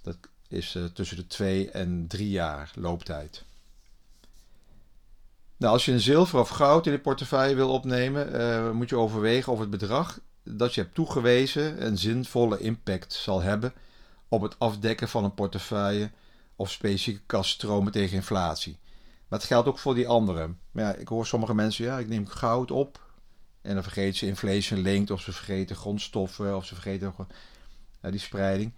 Dat 0.01 0.17
is 0.47 0.75
uh, 0.75 0.85
tussen 0.85 1.17
de 1.17 1.27
2 1.27 1.71
en 1.71 2.07
3 2.07 2.29
jaar 2.29 2.71
looptijd. 2.75 3.44
Nou, 5.57 5.73
als 5.73 5.85
je 5.85 5.91
een 5.91 5.99
zilver 5.99 6.39
of 6.39 6.49
goud 6.49 6.85
in 6.85 6.91
de 6.91 6.99
portefeuille 6.99 7.55
wil 7.55 7.69
opnemen, 7.69 8.35
uh, 8.35 8.71
moet 8.71 8.89
je 8.89 8.97
overwegen 8.97 9.53
of 9.53 9.59
het 9.59 9.69
bedrag 9.69 10.19
dat 10.43 10.73
je 10.73 10.81
hebt 10.81 10.95
toegewezen 10.95 11.85
een 11.85 11.97
zinvolle 11.97 12.59
impact 12.59 13.13
zal 13.13 13.41
hebben 13.41 13.73
op 14.27 14.41
het 14.41 14.59
afdekken 14.59 15.09
van 15.09 15.23
een 15.23 15.33
portefeuille 15.33 16.11
of 16.55 16.71
specifieke 16.71 17.21
kaststromen 17.25 17.91
tegen 17.91 18.15
inflatie. 18.15 18.77
Maar 19.27 19.39
het 19.39 19.47
geldt 19.47 19.67
ook 19.67 19.79
voor 19.79 19.95
die 19.95 20.07
anderen. 20.07 20.59
Ja, 20.71 20.93
ik 20.93 21.07
hoor 21.07 21.25
sommige 21.25 21.53
mensen, 21.53 21.85
ja, 21.85 21.99
ik 21.99 22.07
neem 22.07 22.27
goud 22.27 22.71
op 22.71 22.99
en 23.61 23.73
dan 23.73 23.83
vergeten 23.83 24.17
ze 24.17 24.25
inflation 24.25 24.79
linked 24.79 25.11
of 25.11 25.21
ze 25.21 25.31
vergeten 25.31 25.75
grondstoffen 25.75 26.55
of 26.55 26.65
ze 26.65 26.73
vergeten 26.73 27.13
uh, 27.17 28.11
die 28.11 28.19
spreiding. 28.19 28.73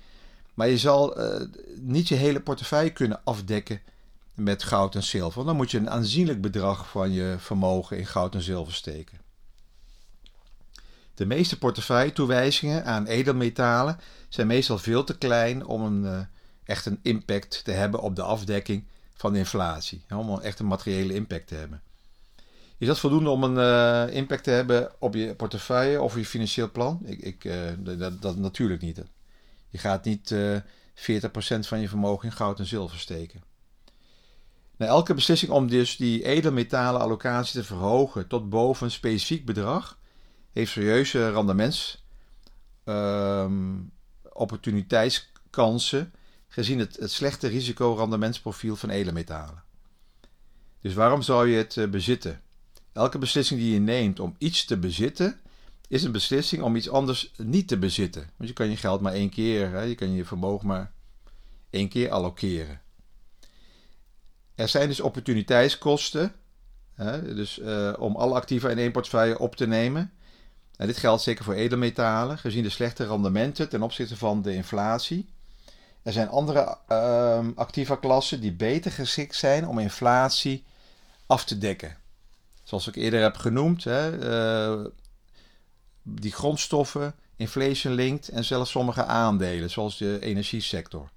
Maar 0.54 0.68
je 0.68 0.78
zal 0.78 1.20
uh, 1.20 1.48
niet 1.76 2.08
je 2.08 2.16
hele 2.16 2.42
portefeuille 2.42 2.92
kunnen 2.92 3.22
afdekken 3.24 3.82
met 4.38 4.64
goud 4.64 4.96
en 4.96 5.04
zilver. 5.04 5.46
Dan 5.46 5.56
moet 5.56 5.72
je 5.72 5.78
een 5.78 5.90
aanzienlijk 5.90 6.42
bedrag 6.42 6.90
van 6.90 7.12
je 7.12 7.36
vermogen 7.38 7.98
in 7.98 8.06
goud 8.06 8.36
en 8.36 8.42
zilver 8.42 8.74
steken. 8.74 9.18
De 11.14 11.26
meeste 11.26 11.58
portefeuille-toewijzingen 11.58 12.86
aan 12.86 13.06
edelmetalen 13.06 14.00
zijn 14.30 14.48
meestal 14.48 14.78
veel 14.78 15.04
te 15.04 15.18
klein 15.18 15.66
om 15.66 15.82
een, 15.82 16.04
uh, 16.04 16.20
echt 16.64 16.86
een 16.86 17.00
impact 17.02 17.64
te 17.64 17.72
hebben 17.72 18.02
op 18.02 18.16
de 18.16 18.22
afdekking 18.22 18.88
van 19.14 19.34
de 19.34 19.40
inflatie. 19.40 20.06
Om 20.10 20.40
echt 20.40 20.60
een 20.60 20.68
materiële 20.68 21.14
impact 21.14 21.48
te 21.48 21.56
hebben. 21.56 21.82
Is 22.78 22.88
dat 22.88 23.00
voldoende 23.00 23.30
om 23.30 23.44
een 23.44 23.56
uh, 24.10 24.16
impact 24.16 24.44
te 24.44 24.52
hebben 24.52 24.92
op 25.00 25.14
je 25.14 25.36
portefeuille 25.36 26.02
of 26.02 26.16
je 26.16 26.26
financieel 26.26 26.72
plan? 26.72 27.02
Ik, 27.06 27.20
ik, 27.20 27.44
uh, 27.44 27.56
dat, 27.78 28.22
dat, 28.22 28.38
natuurlijk 28.38 28.82
niet. 28.82 29.04
Je 29.70 29.78
gaat 29.78 30.06
niet 30.06 30.32
uh, 30.32 30.58
40% 30.58 30.60
van 31.60 31.80
je 31.80 31.90
vermogen 31.90 32.30
in 32.30 32.36
goud 32.36 32.60
en 32.60 32.66
zilver 32.66 33.00
steken. 33.00 33.42
Nou, 34.78 34.92
elke 34.92 35.14
beslissing 35.14 35.52
om 35.52 35.68
dus 35.68 35.98
die 35.98 36.24
edelmetalen 36.24 37.02
allocatie 37.02 37.60
te 37.60 37.66
verhogen 37.66 38.28
tot 38.28 38.50
boven 38.50 38.86
een 38.86 38.92
specifiek 38.92 39.46
bedrag 39.46 40.00
heeft 40.52 40.72
serieuze 40.72 41.32
rendements 41.32 42.06
um, 42.86 43.92
opportuniteitskansen 44.34 46.14
gezien 46.48 46.80
het, 46.80 46.98
het 47.00 47.12
slechte 47.12 47.48
risicorendementsprofiel 47.48 48.76
van 48.76 48.90
edelmetalen. 48.90 49.64
Dus 50.82 50.94
waarom 50.94 51.22
zou 51.22 51.48
je 51.48 51.58
het 51.58 51.76
uh, 51.76 51.90
bezitten? 51.90 52.42
Elke 52.94 53.18
beslissing 53.18 53.60
die 53.60 53.74
je 53.74 53.80
neemt 53.80 54.20
om 54.20 54.36
iets 54.38 54.66
te 54.66 54.78
bezitten, 54.78 55.40
is 55.88 56.04
een 56.04 56.12
beslissing 56.12 56.62
om 56.62 56.76
iets 56.76 56.90
anders 56.90 57.32
niet 57.38 57.68
te 57.68 57.78
bezitten. 57.78 58.30
Want 58.36 58.50
je 58.50 58.56
kan 58.56 58.70
je 58.70 58.78
geld 58.78 59.02
maar 59.02 59.14
één 59.14 59.30
keer, 59.30 59.70
hè, 59.70 59.82
je 59.82 59.96
kan 59.96 60.12
je 60.12 60.26
vermogen 60.26 60.68
maar 60.68 60.92
één 61.70 61.90
keer 61.90 62.12
allokeren. 62.12 62.82
Er 64.58 64.68
zijn 64.68 64.88
dus 64.88 65.00
opportuniteitskosten, 65.00 66.34
hè, 66.94 67.36
dus 67.36 67.60
uh, 67.60 67.94
om 67.98 68.16
alle 68.16 68.34
activa 68.34 68.70
in 68.70 68.78
één 68.78 68.92
portefeuille 68.92 69.40
op 69.40 69.56
te 69.56 69.68
nemen. 69.68 70.12
En 70.78 70.88
dit 70.88 70.98
geldt 70.98 71.22
zeker 71.22 71.44
voor 71.44 71.54
edelmetalen, 71.54 72.38
gezien 72.38 72.64
de 72.64 72.70
slechte 72.70 73.06
rendementen 73.06 73.70
ten 73.70 73.82
opzichte 73.82 74.18
van 74.18 74.42
de 74.42 74.54
inflatie. 74.54 75.30
Er 76.04 76.12
zijn 76.12 76.30
andere 76.30 76.78
uh, 76.90 77.48
activa 77.56 77.96
klassen 77.96 78.42
die 78.42 78.54
beter 78.54 78.92
geschikt 78.92 79.36
zijn 79.36 79.68
om 79.68 79.80
inflatie 79.80 80.66
af 81.26 81.46
te 81.46 81.58
dekken. 81.58 81.98
Zoals 82.64 82.88
ik 82.88 82.96
eerder 82.96 83.22
heb 83.22 83.36
genoemd, 83.36 83.84
hè, 83.84 84.30
uh, 84.80 84.86
die 86.04 86.32
grondstoffen, 86.32 87.16
inflation 87.36 87.94
linked 87.94 88.30
en 88.30 88.46
zelfs 88.46 88.72
sommige 88.72 89.04
aandelen, 89.04 89.70
zoals 89.70 89.98
de 89.98 90.20
energiesector. 90.22 91.10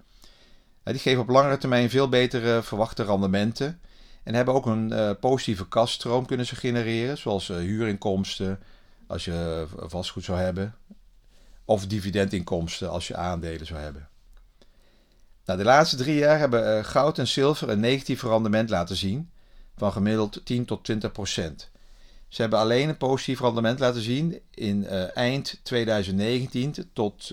Die 0.83 0.99
geven 0.99 1.23
op 1.23 1.29
langere 1.29 1.59
termijn 1.59 1.91
veel 1.91 2.09
betere 2.09 2.63
verwachte 2.63 3.03
rendementen 3.03 3.81
en 4.23 4.35
hebben 4.35 4.55
ook 4.55 4.67
een 4.67 4.93
uh, 4.93 5.11
positieve 5.21 5.69
kaststroom 5.69 6.27
kunnen 6.27 6.47
ze 6.47 6.57
genereren, 6.57 7.19
zoals 7.19 7.49
huurinkomsten 7.49 8.61
als 9.07 9.25
je 9.25 9.67
vastgoed 9.77 10.25
zou 10.25 10.39
hebben, 10.39 10.75
of 11.65 11.87
dividendinkomsten 11.87 12.91
als 12.91 13.09
je 13.09 13.17
aandelen 13.17 13.67
zou 13.67 13.81
hebben. 13.81 14.09
Nou, 15.45 15.59
de 15.59 15.65
laatste 15.65 15.97
drie 15.97 16.15
jaar 16.15 16.39
hebben 16.39 16.85
goud 16.85 17.19
en 17.19 17.29
zilver 17.29 17.69
een 17.69 17.81
negatief 17.81 18.23
rendement 18.23 18.71
laten 18.71 18.97
zien 18.97 19.31
van 19.77 19.93
gemiddeld 19.93 20.41
10 20.45 20.65
tot 20.65 20.85
20 20.85 21.13
procent. 21.13 21.71
Ze 22.29 22.41
hebben 22.41 22.59
alleen 22.59 22.89
een 22.89 22.97
positief 22.97 23.41
rendement 23.41 23.79
laten 23.79 24.03
zien 24.03 24.41
in 24.51 24.87
eind 25.15 25.61
2019 25.63 26.75
tot 26.93 27.31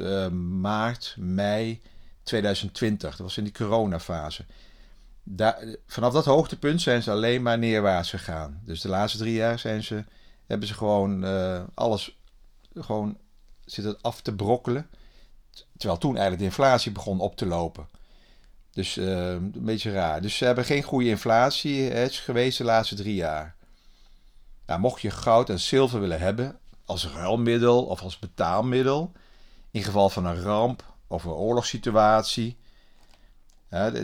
maart, 0.59 1.15
mei 1.17 1.81
2020. 2.27 3.09
Dat 3.09 3.19
was 3.19 3.37
in 3.37 3.43
die 3.43 3.53
coronafase. 3.53 4.45
Daar, 5.23 5.63
vanaf 5.87 6.13
dat 6.13 6.25
hoogtepunt 6.25 6.81
zijn 6.81 7.03
ze 7.03 7.11
alleen 7.11 7.41
maar 7.41 7.57
neerwaarts 7.57 8.09
gegaan. 8.09 8.61
Dus 8.65 8.81
de 8.81 8.89
laatste 8.89 9.17
drie 9.17 9.33
jaar 9.33 9.59
zijn 9.59 9.83
ze, 9.83 10.03
hebben 10.47 10.67
ze 10.67 10.73
gewoon 10.73 11.25
uh, 11.25 11.63
alles 11.73 12.17
gewoon 12.73 13.17
zitten 13.65 13.97
af 14.01 14.21
te 14.21 14.35
brokkelen. 14.35 14.89
Terwijl 15.77 15.99
toen 15.99 16.11
eigenlijk 16.11 16.39
de 16.39 16.47
inflatie 16.47 16.91
begon 16.91 17.19
op 17.19 17.35
te 17.35 17.45
lopen. 17.45 17.87
Dus 18.71 18.97
uh, 18.97 19.29
een 19.31 19.51
beetje 19.55 19.91
raar. 19.91 20.21
Dus 20.21 20.37
ze 20.37 20.45
hebben 20.45 20.65
geen 20.65 20.83
goede 20.83 21.09
inflatie. 21.09 21.81
Het 21.81 22.13
geweest 22.13 22.57
de 22.57 22.63
laatste 22.63 22.95
drie 22.95 23.15
jaar. 23.15 23.55
Nou, 24.65 24.79
mocht 24.79 25.01
je 25.01 25.11
goud 25.11 25.49
en 25.49 25.59
zilver 25.59 25.99
willen 25.99 26.19
hebben 26.19 26.59
als 26.85 27.07
ruilmiddel 27.07 27.85
of 27.85 28.01
als 28.01 28.19
betaalmiddel, 28.19 29.11
in 29.71 29.83
geval 29.83 30.09
van 30.09 30.25
een 30.25 30.41
ramp 30.41 30.83
of 31.07 31.23
een 31.23 31.31
oorlogssituatie, 31.31 32.57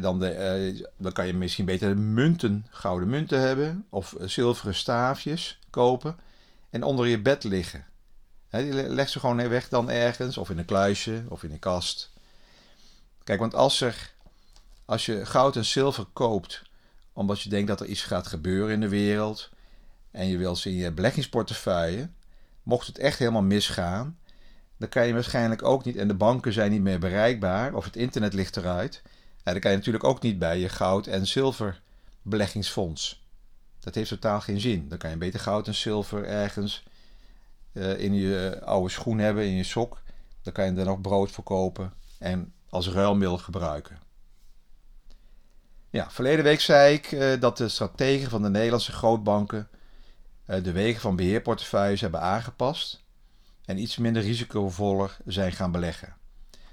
dan, 0.01 0.19
de, 0.19 0.73
uh, 0.75 0.85
dan 0.97 1.11
kan 1.11 1.27
je 1.27 1.33
misschien 1.33 1.65
beter 1.65 1.97
munten, 1.97 2.65
gouden 2.69 3.09
munten 3.09 3.39
hebben 3.39 3.85
of 3.89 4.15
zilveren 4.19 4.75
staafjes 4.75 5.59
kopen 5.69 6.15
en 6.69 6.83
onder 6.83 7.07
je 7.07 7.21
bed 7.21 7.43
liggen. 7.43 7.85
Hè, 8.47 8.63
die 8.63 8.89
leg 8.89 9.09
ze 9.09 9.19
gewoon 9.19 9.49
weg 9.49 9.69
dan 9.69 9.89
ergens, 9.89 10.37
of 10.37 10.49
in 10.49 10.57
een 10.57 10.65
kluisje 10.65 11.23
of 11.27 11.43
in 11.43 11.51
een 11.51 11.59
kast. 11.59 12.11
Kijk, 13.23 13.39
want 13.39 13.55
als 13.55 13.81
er 13.81 14.13
als 14.85 15.05
je 15.05 15.25
goud 15.25 15.55
en 15.55 15.65
zilver 15.65 16.05
koopt 16.13 16.61
omdat 17.13 17.41
je 17.41 17.49
denkt 17.49 17.67
dat 17.67 17.79
er 17.79 17.85
iets 17.85 18.01
gaat 18.01 18.27
gebeuren 18.27 18.73
in 18.73 18.79
de 18.79 18.89
wereld 18.89 19.49
en 20.11 20.27
je 20.27 20.37
wil 20.37 20.55
ze 20.55 20.69
in 20.69 20.75
je 20.75 20.91
beleggingsportefeuille, 20.91 22.09
mocht 22.63 22.87
het 22.87 22.97
echt 22.97 23.19
helemaal 23.19 23.41
misgaan, 23.41 24.17
dan 24.77 24.89
kan 24.89 25.07
je 25.07 25.13
waarschijnlijk 25.13 25.63
ook 25.63 25.85
niet, 25.85 25.95
en 25.95 26.07
de 26.07 26.13
banken 26.13 26.53
zijn 26.53 26.71
niet 26.71 26.81
meer 26.81 26.99
bereikbaar 26.99 27.73
of 27.73 27.85
het 27.85 27.95
internet 27.95 28.33
ligt 28.33 28.57
eruit, 28.57 29.01
en 29.43 29.51
dan 29.51 29.61
kan 29.61 29.71
je 29.71 29.77
natuurlijk 29.77 30.03
ook 30.03 30.21
niet 30.21 30.39
bij 30.39 30.59
je 30.59 30.69
goud 30.69 31.07
en 31.07 31.27
zilver 31.27 31.81
beleggingsfonds. 32.21 33.23
Dat 33.79 33.95
heeft 33.95 34.09
totaal 34.09 34.41
geen 34.41 34.59
zin. 34.59 34.89
Dan 34.89 34.97
kan 34.97 35.09
je 35.09 35.17
beter 35.17 35.39
goud 35.39 35.67
en 35.67 35.75
zilver 35.75 36.25
ergens 36.25 36.83
uh, 37.73 37.99
in 37.99 38.13
je 38.13 38.61
oude 38.65 38.89
schoen 38.89 39.19
hebben, 39.19 39.45
in 39.45 39.55
je 39.55 39.63
sok. 39.63 40.01
Dan 40.41 40.53
kan 40.53 40.65
je 40.65 40.79
er 40.79 40.85
nog 40.85 41.01
brood 41.01 41.31
verkopen 41.31 41.93
en 42.19 42.53
als 42.69 42.89
ruilmiddel 42.89 43.37
gebruiken. 43.37 43.99
Ja, 45.89 46.11
verleden 46.11 46.43
week 46.43 46.59
zei 46.59 46.93
ik 46.93 47.11
uh, 47.11 47.39
dat 47.39 47.57
de 47.57 47.69
strategen 47.69 48.29
van 48.29 48.41
de 48.41 48.49
Nederlandse 48.49 48.91
grootbanken 48.91 49.69
uh, 50.47 50.63
de 50.63 50.71
wegen 50.71 51.01
van 51.01 51.15
beheerportefeuilles 51.15 52.01
hebben 52.01 52.21
aangepast 52.21 53.02
en 53.65 53.77
iets 53.77 53.97
minder 53.97 54.21
risicovoller 54.21 55.17
zijn 55.25 55.51
gaan 55.51 55.71
beleggen. 55.71 56.15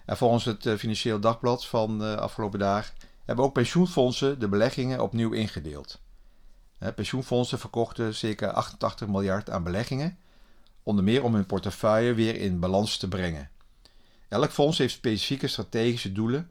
En 0.04 0.16
volgens 0.16 0.44
het 0.44 0.66
uh, 0.66 0.76
Financieel 0.76 1.20
Dagblad 1.20 1.66
van 1.66 1.98
de 1.98 2.16
afgelopen 2.16 2.58
dagen 2.58 2.94
hebben 3.24 3.44
ook 3.44 3.52
pensioenfondsen 3.52 4.38
de 4.38 4.48
beleggingen 4.48 5.02
opnieuw 5.02 5.32
ingedeeld. 5.32 6.00
pensioenfondsen 6.94 7.58
verkochten 7.58 8.14
circa 8.14 8.48
88 8.48 9.08
miljard 9.08 9.50
aan 9.50 9.62
beleggingen, 9.62 10.18
onder 10.82 11.04
meer 11.04 11.22
om 11.22 11.34
hun 11.34 11.46
portefeuille 11.46 12.14
weer 12.14 12.36
in 12.36 12.60
balans 12.60 12.96
te 12.96 13.08
brengen. 13.08 13.50
Elk 14.28 14.50
fonds 14.50 14.78
heeft 14.78 14.94
specifieke 14.94 15.46
strategische 15.46 16.12
doelen 16.12 16.50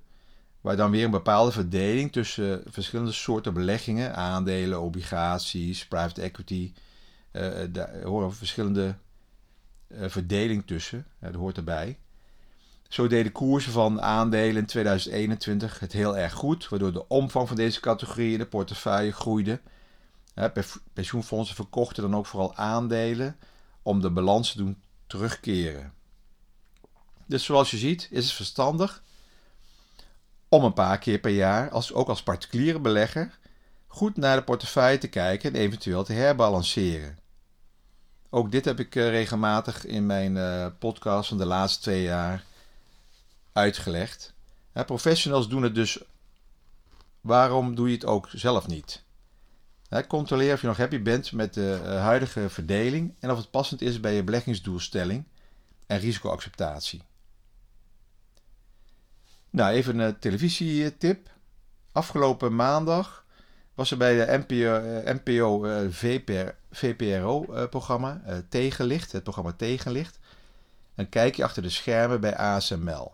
Waar 0.61 0.75
dan 0.75 0.91
weer 0.91 1.03
een 1.05 1.11
bepaalde 1.11 1.51
verdeling 1.51 2.11
tussen 2.11 2.63
verschillende 2.65 3.11
soorten 3.11 3.53
beleggingen, 3.53 4.15
aandelen, 4.15 4.81
obligaties, 4.81 5.87
private 5.87 6.21
equity, 6.21 6.73
uh, 7.31 7.51
daar 7.69 8.01
horen 8.03 8.33
verschillende 8.33 8.95
verdeling 9.89 10.67
tussen. 10.67 11.05
dat 11.19 11.33
hoort 11.33 11.57
erbij. 11.57 11.97
Zo 12.89 13.07
deden 13.07 13.31
koersen 13.31 13.71
van 13.71 14.01
aandelen 14.01 14.55
in 14.55 14.65
2021 14.65 15.79
het 15.79 15.91
heel 15.91 16.17
erg 16.17 16.33
goed, 16.33 16.69
waardoor 16.69 16.93
de 16.93 17.07
omvang 17.07 17.47
van 17.47 17.57
deze 17.57 17.79
categorieën 17.79 18.37
de 18.37 18.45
portefeuille 18.45 19.11
groeide. 19.11 19.59
pensioenfondsen 20.93 21.55
verkochten 21.55 22.03
dan 22.03 22.15
ook 22.15 22.25
vooral 22.25 22.55
aandelen 22.55 23.37
om 23.81 24.01
de 24.01 24.09
balans 24.09 24.51
te 24.51 24.57
doen 24.57 24.81
terugkeren. 25.07 25.93
Dus 27.25 27.43
zoals 27.43 27.71
je 27.71 27.77
ziet 27.77 28.07
is 28.11 28.25
het 28.25 28.33
verstandig 28.33 29.03
om 30.49 30.63
een 30.63 30.73
paar 30.73 30.97
keer 30.97 31.19
per 31.19 31.31
jaar, 31.31 31.69
als, 31.69 31.93
ook 31.93 32.07
als 32.07 32.23
particuliere 32.23 32.79
belegger, 32.79 33.39
goed 33.87 34.17
naar 34.17 34.35
de 34.35 34.43
portefeuille 34.43 34.97
te 34.97 35.07
kijken 35.07 35.53
en 35.53 35.59
eventueel 35.59 36.03
te 36.03 36.13
herbalanceren. 36.13 37.17
Ook 38.29 38.51
dit 38.51 38.65
heb 38.65 38.79
ik 38.79 38.93
regelmatig 38.93 39.85
in 39.85 40.05
mijn 40.05 40.77
podcast 40.77 41.29
van 41.29 41.37
de 41.37 41.45
laatste 41.45 41.81
twee 41.81 42.01
jaar 42.01 42.43
uitgelegd. 43.53 44.33
professionals 44.85 45.49
doen 45.49 45.63
het 45.63 45.75
dus. 45.75 46.03
Waarom 47.21 47.75
doe 47.75 47.87
je 47.87 47.93
het 47.93 48.05
ook 48.05 48.29
zelf 48.31 48.67
niet? 48.67 49.03
controleer 50.07 50.53
of 50.53 50.61
je 50.61 50.67
nog 50.67 50.77
happy 50.77 51.01
bent 51.01 51.31
met 51.31 51.53
de 51.53 51.79
huidige 51.85 52.49
verdeling 52.49 53.15
en 53.19 53.31
of 53.31 53.37
het 53.37 53.51
passend 53.51 53.81
is 53.81 53.99
bij 53.99 54.13
je 54.13 54.23
beleggingsdoelstelling 54.23 55.23
en 55.87 55.99
risicoacceptatie. 55.99 57.01
Nou, 59.49 59.73
even 59.73 59.99
een 59.99 60.19
televisietip. 60.19 61.29
Afgelopen 61.91 62.55
maandag 62.55 63.25
was 63.79 63.91
er 63.91 63.97
bij 63.97 64.25
de 64.25 64.43
NPO, 64.47 64.81
NPO 65.23 65.65
VPR, 65.89 66.49
VPRO-programma 66.71 68.21
Tegenlicht, 68.49 69.11
het 69.11 69.23
programma 69.23 69.53
Tegenlicht, 69.57 70.19
een 70.95 71.09
kijkje 71.09 71.43
achter 71.43 71.61
de 71.61 71.69
schermen 71.69 72.21
bij 72.21 72.37
ASML. 72.37 73.11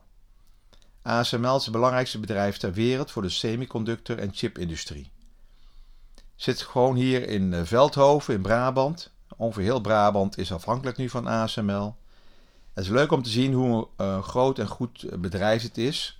ASML 1.01 1.55
is 1.55 1.63
het 1.63 1.71
belangrijkste 1.71 2.19
bedrijf 2.19 2.57
ter 2.57 2.73
wereld 2.73 3.11
voor 3.11 3.21
de 3.21 3.29
semiconductor- 3.29 4.19
en 4.19 4.29
chipindustrie. 4.33 5.11
Zit 6.35 6.61
gewoon 6.61 6.95
hier 6.95 7.27
in 7.29 7.65
Veldhoven 7.65 8.33
in 8.33 8.41
Brabant. 8.41 9.11
Ongeveer 9.37 9.63
heel 9.63 9.81
Brabant 9.81 10.37
is 10.37 10.51
afhankelijk 10.51 10.97
nu 10.97 11.09
van 11.09 11.27
ASML. 11.27 11.95
Het 12.73 12.83
is 12.83 12.89
leuk 12.89 13.11
om 13.11 13.23
te 13.23 13.29
zien 13.29 13.53
hoe 13.53 13.87
uh, 13.97 14.23
groot 14.23 14.59
en 14.59 14.67
goed 14.67 15.19
bedrijf 15.19 15.61
het 15.61 15.77
is. 15.77 16.19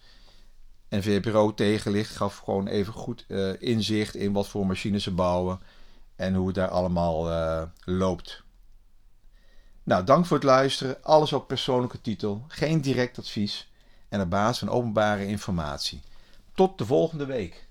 En 0.95 1.03
VPRO 1.03 1.53
tegenlicht 1.53 2.15
gaf 2.15 2.37
gewoon 2.37 2.67
even 2.67 2.93
goed 2.93 3.25
uh, 3.27 3.61
inzicht 3.61 4.15
in 4.15 4.33
wat 4.33 4.47
voor 4.47 4.65
machines 4.65 5.03
ze 5.03 5.11
bouwen 5.11 5.59
en 6.15 6.33
hoe 6.33 6.47
het 6.47 6.55
daar 6.55 6.69
allemaal 6.69 7.31
uh, 7.31 7.61
loopt. 7.85 8.43
Nou, 9.83 10.03
dank 10.03 10.25
voor 10.25 10.37
het 10.37 10.45
luisteren. 10.45 11.03
Alles 11.03 11.33
op 11.33 11.47
persoonlijke 11.47 12.01
titel, 12.01 12.45
geen 12.47 12.81
direct 12.81 13.17
advies 13.17 13.71
en 14.09 14.21
op 14.21 14.29
basis 14.29 14.57
van 14.57 14.69
openbare 14.69 15.27
informatie. 15.27 16.01
Tot 16.53 16.77
de 16.77 16.85
volgende 16.85 17.25
week. 17.25 17.67